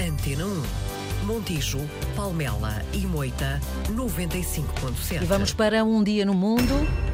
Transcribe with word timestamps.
Antena 0.00 0.46
1. 0.46 0.62
Montijo, 1.26 1.78
Palmela 2.16 2.82
e 2.94 3.06
Moita 3.06 3.60
95.7. 3.90 5.20
E 5.22 5.26
vamos 5.26 5.52
para 5.52 5.84
um 5.84 6.02
dia 6.02 6.24
no 6.24 6.32
mundo. 6.32 7.09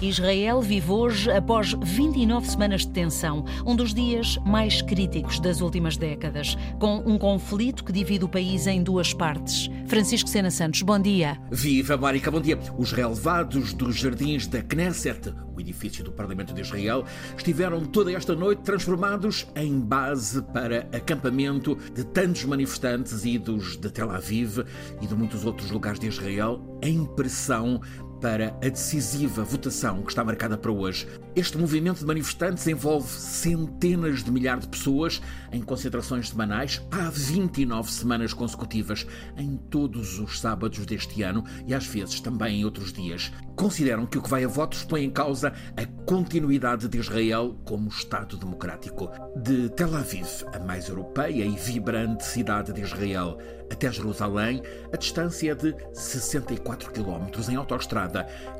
Israel 0.00 0.62
vive 0.62 0.92
hoje 0.92 1.28
após 1.28 1.74
29 1.82 2.48
semanas 2.48 2.82
de 2.82 2.90
tensão, 2.90 3.44
um 3.66 3.74
dos 3.74 3.92
dias 3.92 4.38
mais 4.46 4.80
críticos 4.80 5.40
das 5.40 5.60
últimas 5.60 5.96
décadas, 5.96 6.56
com 6.78 6.98
um 6.98 7.18
conflito 7.18 7.82
que 7.82 7.92
divide 7.92 8.24
o 8.24 8.28
país 8.28 8.68
em 8.68 8.80
duas 8.80 9.12
partes. 9.12 9.68
Francisco 9.88 10.28
Sena 10.28 10.52
Santos, 10.52 10.82
bom 10.82 11.00
dia. 11.00 11.36
Viva, 11.50 11.96
Mónica, 11.96 12.30
bom 12.30 12.40
dia. 12.40 12.58
Os 12.78 12.92
relevados 12.92 13.72
dos 13.72 13.96
jardins 13.96 14.46
da 14.46 14.62
Knesset, 14.62 15.34
o 15.56 15.60
edifício 15.60 16.04
do 16.04 16.12
Parlamento 16.12 16.54
de 16.54 16.60
Israel, 16.60 17.04
estiveram 17.36 17.84
toda 17.84 18.12
esta 18.12 18.36
noite 18.36 18.62
transformados 18.62 19.48
em 19.56 19.80
base 19.80 20.42
para 20.52 20.88
acampamento 20.92 21.76
de 21.92 22.04
tantos 22.04 22.44
manifestantes 22.44 23.24
idos 23.24 23.76
de 23.76 23.90
Tel 23.90 24.10
Aviv 24.12 24.58
e 25.02 25.06
de 25.06 25.14
muitos 25.16 25.44
outros 25.44 25.72
lugares 25.72 25.98
de 25.98 26.06
Israel 26.06 26.78
em 26.80 27.04
pressão 27.04 27.80
para 28.20 28.48
a 28.62 28.68
decisiva 28.68 29.44
votação 29.44 30.02
que 30.02 30.10
está 30.10 30.24
marcada 30.24 30.56
para 30.56 30.72
hoje. 30.72 31.06
Este 31.34 31.56
movimento 31.56 32.00
de 32.00 32.06
manifestantes 32.06 32.66
envolve 32.66 33.08
centenas 33.08 34.24
de 34.24 34.30
milhares 34.30 34.62
de 34.62 34.68
pessoas 34.68 35.20
em 35.52 35.62
concentrações 35.62 36.28
semanais 36.28 36.82
há 36.90 37.10
29 37.10 37.90
semanas 37.90 38.32
consecutivas, 38.32 39.06
em 39.36 39.56
todos 39.56 40.18
os 40.18 40.40
sábados 40.40 40.84
deste 40.84 41.22
ano 41.22 41.44
e 41.66 41.74
às 41.74 41.86
vezes 41.86 42.20
também 42.20 42.60
em 42.60 42.64
outros 42.64 42.92
dias. 42.92 43.32
Consideram 43.54 44.06
que 44.06 44.18
o 44.18 44.22
que 44.22 44.30
vai 44.30 44.44
a 44.44 44.48
votos 44.48 44.84
põe 44.84 45.04
em 45.04 45.10
causa 45.10 45.52
a 45.76 45.86
continuidade 46.04 46.88
de 46.88 46.98
Israel 46.98 47.56
como 47.64 47.88
Estado 47.88 48.36
democrático. 48.36 49.10
De 49.36 49.68
Tel 49.70 49.94
Aviv, 49.96 50.28
a 50.52 50.58
mais 50.60 50.88
europeia 50.88 51.44
e 51.44 51.56
vibrante 51.56 52.24
cidade 52.24 52.72
de 52.72 52.80
Israel, 52.80 53.38
até 53.70 53.92
Jerusalém, 53.92 54.62
a 54.92 54.96
distância 54.96 55.52
é 55.52 55.54
de 55.54 55.74
64 55.92 56.90
km 56.90 57.28
em 57.50 57.56
autoestrada, 57.56 58.07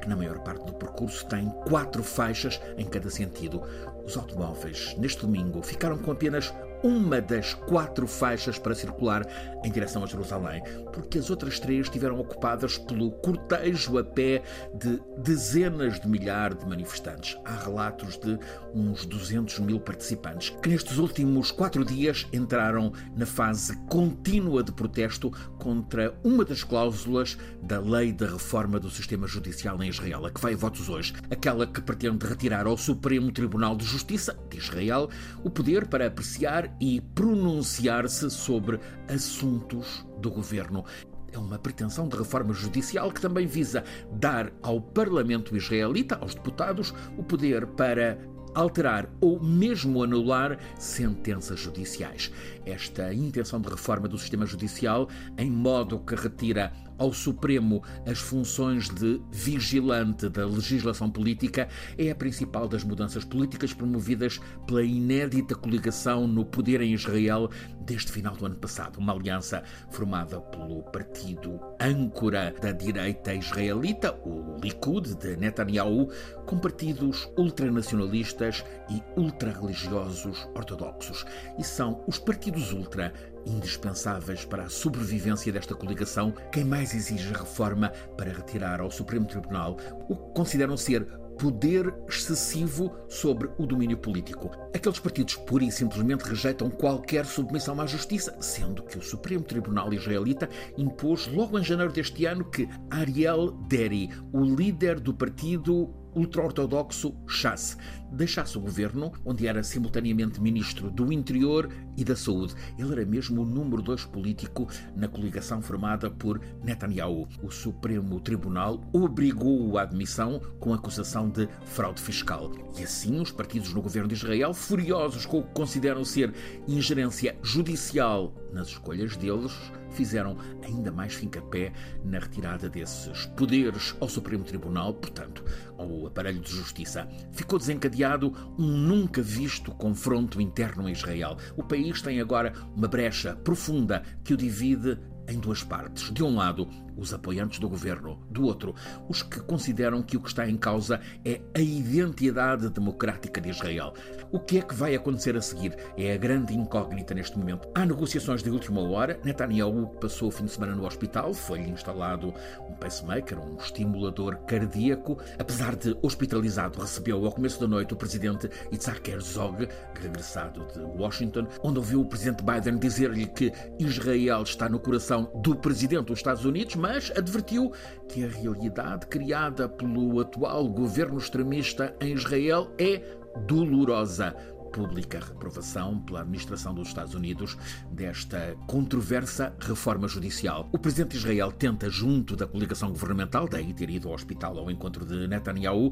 que 0.01 0.09
na 0.09 0.17
maior 0.17 0.39
parte 0.41 0.65
do 0.65 0.75
percurso 0.75 1.27
tem 1.27 1.49
quatro 1.69 2.03
faixas 2.03 2.61
em 2.77 2.87
cada 2.87 3.11
sentido. 3.11 3.63
Os 4.05 4.17
automóveis, 4.17 4.95
neste 4.99 5.21
domingo, 5.21 5.63
ficaram 5.63 5.99
com 5.99 6.11
apenas 6.11 6.53
uma 6.83 7.21
das 7.21 7.55
quatro 7.55 8.07
faixas 8.07 8.59
para 8.59 8.75
circular 8.75 9.27
em 9.65 9.71
direção 9.71 10.05
a 10.05 10.07
Jerusalém, 10.07 10.63
porque 10.93 11.19
as 11.19 11.31
outras 11.31 11.59
três 11.59 11.87
estiveram 11.87 12.19
ocupadas 12.21 12.79
pelo 12.79 13.11
cortejo 13.11 13.99
a 13.99 14.05
pé 14.05 14.43
de 14.75 15.01
dezenas 15.19 16.01
de 16.01 16.09
milhares 16.09 16.59
de 16.59 16.67
manifestantes. 16.67 17.37
Há 17.45 17.57
relatos 17.57 18.19
de 18.19 18.39
uns 18.75 19.05
200 19.05 19.59
mil 19.61 19.81
participantes 19.81 20.51
que 20.63 20.69
nestes 20.69 20.99
últimos 20.99 21.51
quatro 21.51 21.85
dias 21.85 22.27
entraram 22.33 22.93
na 23.17 23.27
fase 23.27 23.77
contínua 23.89 24.63
de 24.63 24.73
protesto 24.73 25.33
contra 25.59 26.15
uma 26.25 26.45
das 26.45 26.65
cláusulas 26.65 27.37
da 27.63 27.81
lei 27.81 28.13
da 28.13 28.27
reforma 28.27 28.79
do 28.79 28.91
sistema 28.91 29.27
judicial 29.27 29.83
em 29.83 29.89
Israel, 29.89 30.27
a 30.27 30.31
que 30.31 30.41
vai 30.41 30.55
a 30.55 30.57
votos 30.57 30.89
hoje, 30.89 31.15
aquela 31.31 31.67
que 31.67 31.81
pretende 31.81 32.27
retirar 32.27 32.67
ao 32.67 32.77
Supremo 32.77 33.31
Tribunal 33.33 33.77
de 33.77 33.85
Justiça 33.85 34.39
de 34.49 34.59
Israel 34.59 35.09
o 35.45 35.51
poder 35.51 35.87
para 35.87 36.07
apreciar 36.07 36.75
e 36.81 37.01
pronunciar-se 37.01 38.31
sobre 38.31 38.81
assuntos 39.09 40.07
do 40.21 40.31
governo. 40.31 40.85
É 41.31 41.39
uma 41.39 41.59
pretensão 41.59 42.09
de 42.09 42.17
reforma 42.17 42.55
judicial 42.55 43.13
que 43.13 43.21
também 43.21 43.47
visa 43.47 43.85
dar 44.13 44.51
ao 44.63 44.81
Parlamento 44.81 45.57
israelita, 45.57 46.17
aos 46.21 46.35
deputados, 46.35 46.95
o 47.19 47.23
poder 47.23 47.67
para 47.67 48.19
alterar 48.59 49.09
ou 49.21 49.41
mesmo 49.41 50.03
anular 50.03 50.59
sentenças 50.79 51.61
judiciais. 51.61 52.33
Esta 52.67 53.15
intenção 53.15 53.61
de 53.61 53.69
reforma 53.69 54.09
do 54.09 54.19
sistema 54.19 54.45
judicial, 54.45 55.09
em 55.37 55.51
modo 55.51 56.01
que 56.01 56.15
retira 56.15 56.73
ao 56.99 57.13
Supremo 57.13 57.83
as 58.05 58.19
funções 58.19 58.89
de 58.89 59.21
vigilante 59.31 60.29
da 60.29 60.45
legislação 60.45 61.11
política, 61.11 61.69
é 61.97 62.11
a 62.11 62.15
principal 62.15 62.69
das 62.69 62.85
mudanças 62.85 63.25
políticas 63.25 63.73
promovidas 63.73 64.41
pela 64.67 64.83
inédita 64.83 65.55
coligação 65.55 66.27
no 66.27 66.45
poder 66.45 66.81
em 66.81 66.93
Israel 66.93 67.49
desde 67.81 68.13
final 68.13 68.37
do 68.37 68.45
ano 68.45 68.57
passado. 68.57 68.99
Uma 68.99 69.15
aliança 69.15 69.63
formada 69.91 70.41
pelo 70.41 70.83
partido 70.83 71.59
âncora 71.81 72.55
da 72.61 72.73
direita 72.73 73.33
israelita, 73.33 74.13
o 74.25 74.59
Likud 74.63 75.15
de 75.17 75.37
Netanyahu, 75.37 76.11
com 76.45 76.59
partidos 76.59 77.31
ultranacionalistas 77.39 78.65
e 78.91 79.03
ultrarreligiosos 79.19 80.47
ortodoxos. 80.55 81.25
E 81.59 81.65
são 81.65 82.05
os 82.07 82.19
partidos 82.19 82.73
ultra 82.73 83.13
indispensáveis 83.47 84.45
para 84.45 84.65
a 84.65 84.69
sobrevivência 84.69 85.53
desta 85.53 85.75
coligação, 85.75 86.33
quem 86.53 86.65
mais 86.65 86.95
exige 86.95 87.33
reforma 87.33 87.91
para 88.17 88.33
retirar 88.33 88.81
ao 88.81 88.91
Supremo 88.91 89.27
Tribunal 89.27 89.77
o 90.09 90.17
que 90.17 90.35
consideram 90.35 90.77
ser 90.77 91.07
poder 91.39 91.95
excessivo 92.09 92.93
sobre 93.09 93.49
o 93.57 93.65
domínio 93.65 93.97
político. 93.97 94.51
Aqueles 94.75 94.99
partidos 94.99 95.37
pura 95.37 95.65
e 95.65 95.71
simplesmente 95.71 96.25
rejeitam 96.25 96.69
qualquer 96.69 97.25
submissão 97.25 97.81
à 97.81 97.87
justiça, 97.87 98.37
sendo 98.41 98.83
que 98.83 98.99
o 98.99 99.03
Supremo 99.03 99.45
Tribunal 99.45 99.93
israelita 99.93 100.49
impôs 100.77 101.29
logo 101.29 101.59
em 101.59 101.63
janeiro 101.63 101.93
deste 101.93 102.27
ano 102.27 102.45
que 102.45 102.69
Ariel 102.91 103.53
Deri, 103.69 104.11
o 104.33 104.43
líder 104.43 104.99
do 104.99 105.15
partido 105.15 105.95
ultra-ortodoxo 106.19 107.15
Chas 107.27 107.77
deixasse 108.11 108.57
o 108.57 108.61
governo, 108.61 109.13
onde 109.25 109.47
era 109.47 109.63
simultaneamente 109.63 110.41
ministro 110.41 110.91
do 110.91 111.13
Interior 111.13 111.69
e 111.97 112.05
da 112.05 112.17
Saúde. 112.17 112.55
Ele 112.79 112.93
era 112.93 113.05
mesmo 113.05 113.43
o 113.43 113.47
número 113.47 113.83
dois 113.83 114.05
político 114.05 114.69
na 114.97 115.09
coligação 115.09 115.61
formada 115.61 116.11
por 116.11 116.41
Netanyahu. 116.63 117.29
O 117.43 117.51
Supremo 117.51 118.21
Tribunal 118.21 118.81
obrigou-o 118.93 119.77
à 119.79 119.83
admissão 119.83 120.41
com 120.59 120.73
acusação 120.73 121.29
de 121.29 121.49
fraude 121.67 122.01
fiscal. 122.01 122.51
E 122.79 122.83
assim, 122.83 123.21
os 123.21 123.31
partidos 123.31 123.73
no 123.73 123.83
governo 123.83 124.09
de 124.09 124.15
Israel, 124.15 124.55
furiosos 124.55 125.27
com 125.27 125.41
o 125.41 125.43
que 125.43 125.53
consideram 125.53 126.05
ser 126.05 126.33
ingerência 126.67 127.37
judicial 127.43 128.35
nas 128.53 128.69
escolhas 128.69 129.17
deles, 129.17 129.53
fizeram 129.91 130.37
ainda 130.63 130.91
mais 130.91 131.15
fincapé 131.15 131.73
na 132.05 132.19
retirada 132.19 132.69
desses 132.69 133.27
poderes 133.37 133.95
ao 134.01 134.09
Supremo 134.09 134.45
Tribunal, 134.45 134.95
portanto, 134.95 135.45
ao 135.77 136.07
aparelho 136.07 136.41
de 136.41 136.51
justiça. 136.51 137.09
Ficou 137.33 137.59
desencadeado 137.59 138.33
um 138.59 138.67
nunca 138.67 139.23
visto 139.23 139.73
confronto 139.73 140.41
interno 140.41 140.89
em 140.89 140.93
Israel. 140.93 141.37
O 141.57 141.63
país 141.63 142.03
tem 142.03 142.21
agora 142.21 142.53
uma 142.75 142.89
brecha 142.89 143.35
profunda 143.37 144.03
que 144.25 144.35
o 144.35 144.37
divide 144.37 144.99
em 145.29 145.39
duas 145.39 145.63
partes. 145.63 146.13
De 146.13 146.25
um 146.25 146.35
lado, 146.35 146.69
os 146.97 147.15
apoiantes 147.15 147.59
do 147.59 147.69
governo, 147.69 148.19
do 148.31 148.45
outro, 148.45 148.75
os 149.09 149.23
que 149.23 149.41
consideram 149.41 150.03
que 150.03 150.17
o 150.17 150.21
que 150.21 150.29
está 150.29 150.49
em 150.49 150.57
causa 150.57 151.01
é 151.25 151.41
a 151.55 151.61
identidade 151.61 152.69
democrática 152.71 153.41
de 153.41 153.51
Israel. 153.51 153.95
O 154.33 154.41
que 154.41 154.59
é 154.59 154.63
que 154.63 154.75
vai 154.75 154.95
acontecer 154.95 155.37
a 155.37 155.41
seguir? 155.41 155.77
É 155.97 156.13
a 156.13 156.17
grande 156.17 156.55
incógnita 156.55 157.15
neste 157.15 157.39
momento. 157.39 157.69
Há 157.75 157.87
negociações 157.87 158.43
de 158.43 158.51
última 158.51 158.81
hora. 158.81 159.21
Netanyahu 159.25 159.87
passou 160.01 160.29
o 160.29 160.31
fim 160.31 160.45
de 160.45 160.51
semana 160.51 160.75
no 160.75 160.87
hospital, 160.87 161.33
foi-lhe 161.33 161.71
instalado 161.71 162.35
um 162.69 162.75
pacemaker, 162.75 163.39
um 163.39 163.57
estimulador 163.57 164.37
cardíaco. 164.47 165.19
Apesar 165.39 165.77
de 165.77 165.97
hospitalizado, 166.03 166.81
recebeu 166.81 167.25
ao 167.25 167.33
começo 167.33 167.61
da 167.61 167.69
noite 167.69 167.95
o 167.95 167.97
presidente 167.97 168.51
Isaac 168.73 169.11
Herzog, 169.11 169.69
regressado 169.95 170.67
de 170.75 170.81
Washington, 170.81 171.47
onde 171.63 171.79
ouviu 171.79 172.01
o 172.01 172.05
presidente 172.05 172.43
Biden 172.43 172.79
dizer-lhe 172.79 173.27
que 173.27 173.53
Israel 173.79 174.43
está 174.43 174.69
no 174.69 174.79
coração 174.79 175.18
do 175.25 175.57
presidente 175.57 176.07
dos 176.07 176.19
Estados 176.19 176.45
Unidos, 176.45 176.75
mas 176.75 177.11
advertiu 177.17 177.73
que 178.09 178.25
a 178.25 178.29
realidade 178.29 179.07
criada 179.07 179.69
pelo 179.69 180.21
atual 180.21 180.69
governo 180.69 181.19
extremista 181.19 181.95
em 182.01 182.15
Israel 182.15 182.71
é 182.79 183.03
dolorosa 183.47 184.35
pública 184.73 185.21
reprovação 185.21 185.99
pela 186.01 186.21
administração 186.21 186.75
dos 186.75 186.89
Estados 186.89 187.15
Unidos 187.15 187.57
desta 187.91 188.57
controversa 188.67 189.55
reforma 189.61 190.07
judicial. 190.07 190.69
O 190.73 190.79
presidente 190.79 191.13
de 191.13 191.19
Israel 191.19 191.51
tenta, 191.51 191.89
junto 191.89 192.37
da 192.37 192.47
coligação 192.47 192.91
governamental, 192.91 193.49
daí 193.49 193.73
ter 193.73 193.91
ido 193.91 194.09
ao 194.09 194.15
hospital 194.15 194.59
ao 194.59 194.71
encontro 194.71 195.05
de 195.05 195.27
Netanyahu, 195.27 195.91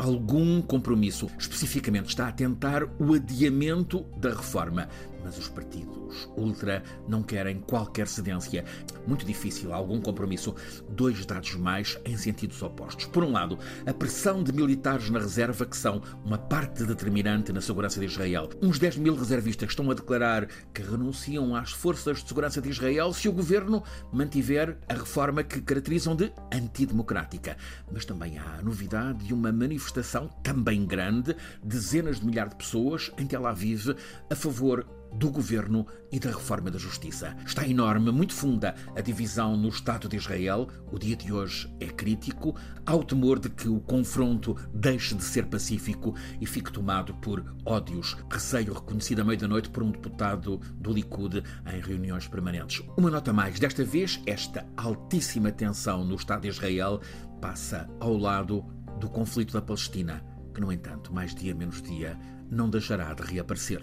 algum 0.00 0.62
compromisso. 0.62 1.30
Especificamente 1.38 2.08
está 2.08 2.28
a 2.28 2.32
tentar 2.32 2.84
o 2.98 3.12
adiamento 3.12 4.04
da 4.16 4.30
reforma. 4.30 4.88
Mas 5.22 5.36
os 5.36 5.48
partidos 5.48 6.26
ultra 6.34 6.82
não 7.06 7.22
querem 7.22 7.60
qualquer 7.60 8.08
cedência. 8.08 8.64
Muito 9.06 9.26
difícil 9.26 9.74
algum 9.74 10.00
compromisso. 10.00 10.54
Dois 10.88 11.26
dados 11.26 11.54
mais 11.56 11.98
em 12.06 12.16
sentidos 12.16 12.62
opostos. 12.62 13.04
Por 13.04 13.22
um 13.22 13.32
lado, 13.32 13.58
a 13.84 13.92
pressão 13.92 14.42
de 14.42 14.50
militares 14.50 15.10
na 15.10 15.18
reserva, 15.18 15.66
que 15.66 15.76
são 15.76 16.00
uma 16.24 16.38
parte 16.38 16.84
determinante 16.84 17.52
na 17.52 17.60
segurança 17.60 18.00
de 18.00 18.06
Israel. 18.06 18.48
Uns 18.62 18.78
10 18.78 18.96
mil 18.96 19.14
reservistas 19.14 19.68
estão 19.68 19.90
a 19.90 19.94
declarar 19.94 20.48
que 20.72 20.80
renunciam 20.80 21.54
às 21.54 21.70
forças 21.70 22.22
de 22.22 22.28
segurança 22.28 22.62
de 22.62 22.70
Israel 22.70 23.12
se 23.12 23.28
o 23.28 23.32
governo 23.32 23.82
mantiver 24.10 24.78
a 24.88 24.94
reforma 24.94 25.42
que 25.42 25.60
caracterizam 25.60 26.16
de 26.16 26.32
antidemocrática. 26.50 27.58
Mas 27.92 28.06
também 28.06 28.38
há 28.38 28.58
a 28.58 28.62
novidade 28.62 29.26
de 29.26 29.34
uma 29.34 29.52
manifestação 29.52 29.89
manifestação, 29.90 30.28
também 30.42 30.86
grande, 30.86 31.36
dezenas 31.62 32.20
de 32.20 32.26
milhares 32.26 32.50
de 32.50 32.56
pessoas 32.56 33.10
em 33.18 33.26
Tel 33.26 33.46
Aviv 33.46 33.94
a 34.30 34.34
favor 34.34 34.86
do 35.12 35.28
governo 35.28 35.84
e 36.12 36.20
da 36.20 36.30
reforma 36.30 36.70
da 36.70 36.78
justiça. 36.78 37.36
Está 37.44 37.66
enorme, 37.66 38.12
muito 38.12 38.32
funda 38.32 38.76
a 38.94 39.00
divisão 39.00 39.56
no 39.56 39.68
Estado 39.68 40.08
de 40.08 40.16
Israel. 40.16 40.68
O 40.92 40.98
dia 41.00 41.16
de 41.16 41.32
hoje 41.32 41.68
é 41.80 41.86
crítico. 41.86 42.54
Há 42.86 42.94
o 42.94 43.02
temor 43.02 43.40
de 43.40 43.50
que 43.50 43.68
o 43.68 43.80
confronto 43.80 44.56
deixe 44.72 45.16
de 45.16 45.24
ser 45.24 45.46
pacífico 45.46 46.14
e 46.40 46.46
fique 46.46 46.70
tomado 46.70 47.12
por 47.14 47.44
ódios. 47.64 48.16
Receio 48.30 48.72
reconhecido 48.72 49.20
à 49.20 49.24
meia 49.24 49.38
da 49.38 49.48
noite 49.48 49.68
por 49.70 49.82
um 49.82 49.90
deputado 49.90 50.60
do 50.76 50.92
Likud 50.92 51.42
em 51.74 51.80
reuniões 51.80 52.28
permanentes. 52.28 52.80
Uma 52.96 53.10
nota 53.10 53.32
mais, 53.32 53.58
desta 53.58 53.82
vez, 53.82 54.20
esta 54.26 54.64
altíssima 54.76 55.50
tensão 55.50 56.04
no 56.04 56.14
Estado 56.14 56.42
de 56.42 56.48
Israel 56.48 57.00
passa 57.40 57.88
ao 57.98 58.16
lado 58.16 58.64
do 59.00 59.08
conflito 59.08 59.54
da 59.54 59.62
Palestina, 59.62 60.22
que, 60.54 60.60
no 60.60 60.70
entanto, 60.70 61.12
mais 61.12 61.34
dia 61.34 61.54
menos 61.54 61.82
dia, 61.82 62.18
não 62.50 62.68
deixará 62.68 63.12
de 63.14 63.22
reaparecer. 63.22 63.82